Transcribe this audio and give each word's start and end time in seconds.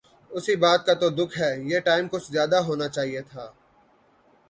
اسی 0.31 0.53
بات 0.63 0.79
کا 0.85 0.93
تو 0.93 1.07
دکھ 1.09 1.35
ہے۔ 1.41 1.51
یہ 1.71 1.79
ٹائم 1.79 2.05
کچھ 2.07 2.27
زیادہ 2.31 2.57
ہونا 2.67 2.87
چاہئے 2.87 3.21
تھا 3.21 3.45